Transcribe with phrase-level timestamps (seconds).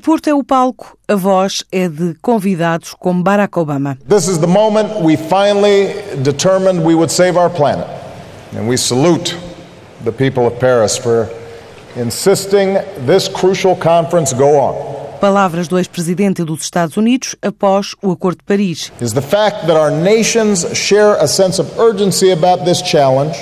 [0.00, 3.98] Porto é o palco, a voz é de convidados como Barack Obama.
[4.08, 5.92] This is the moment we finally
[6.22, 7.86] determined we would save our planet.
[8.56, 9.36] And we salute
[10.02, 11.28] the people of Paris for
[11.96, 15.18] insisting this crucial conference go on.
[15.20, 18.90] Palavras do ex-presidente dos Estados Unidos após o Acordo de Paris.
[19.02, 23.36] Is the fact that our nations share a sense of urgency about this challenge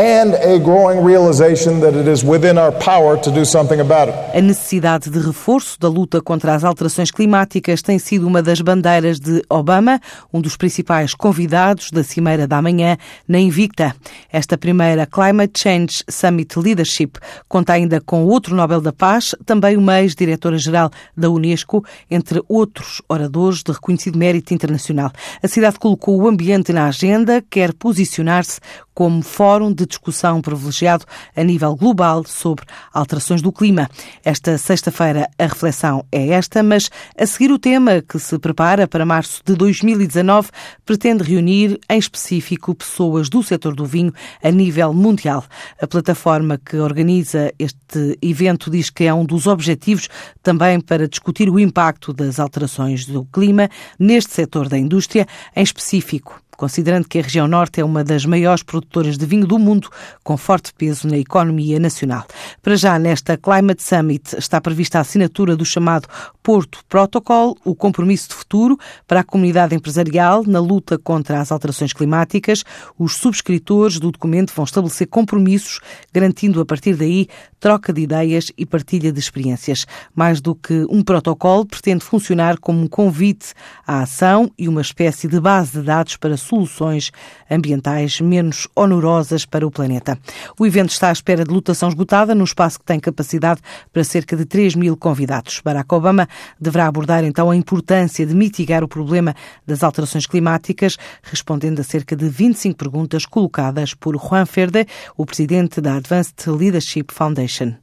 [0.00, 4.16] and a growing realization that it is within our power to do something about it.
[4.34, 9.20] A necessidade de reforço da luta contra as alterações climáticas tem sido uma das bandeiras
[9.20, 10.00] de Obama,
[10.32, 12.96] um dos principais convidados da Cimeira da Manhã
[13.28, 13.94] na Invicta.
[14.32, 20.00] Esta primeira Climate Change Summit Leadership conta ainda com outro Nobel da Paz, também uma
[20.00, 25.12] ex-diretora-geral da Unesco, entre outros oradores de reconhecido mérito internacional.
[25.42, 28.60] A cidade colocou o ambiente na agenda, quer posicionar-se
[28.94, 31.04] como fórum de discussão privilegiado
[31.36, 33.90] a nível global sobre alterações do clima.
[34.24, 39.04] Esta sexta-feira a reflexão é esta, mas a seguir o tema que se prepara para
[39.04, 40.48] março de 2019
[40.86, 45.44] pretende reunir em específico pessoas do setor do vinho a nível mundial.
[45.80, 50.08] A plataforma que organiza este evento diz que é um dos objetivos
[50.42, 56.40] também para discutir o impacto das alterações do clima neste setor da indústria, em específico
[56.60, 59.88] considerando que a região norte é uma das maiores produtoras de vinho do mundo,
[60.22, 62.26] com forte peso na economia nacional.
[62.60, 66.06] Para já, nesta Climate Summit, está prevista a assinatura do chamado
[66.42, 71.94] Porto Protocol, o compromisso de futuro para a comunidade empresarial na luta contra as alterações
[71.94, 72.62] climáticas.
[72.98, 75.80] Os subscritores do documento vão estabelecer compromissos,
[76.12, 77.26] garantindo a partir daí
[77.58, 79.86] troca de ideias e partilha de experiências.
[80.14, 83.54] Mais do que um protocolo, pretende funcionar como um convite
[83.86, 87.12] à ação e uma espécie de base de dados para soluções
[87.48, 90.18] ambientais menos onerosas para o planeta.
[90.58, 93.60] O evento está à espera de lotação esgotada num espaço que tem capacidade
[93.92, 95.60] para cerca de 3 mil convidados.
[95.64, 96.28] Barack Obama
[96.60, 99.34] deverá abordar então a importância de mitigar o problema
[99.64, 105.80] das alterações climáticas, respondendo a cerca de 25 perguntas colocadas por Juan Ferde, o presidente
[105.80, 107.74] da Advanced Leadership Foundation.